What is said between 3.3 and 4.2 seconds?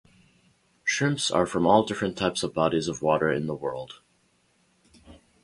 in the world.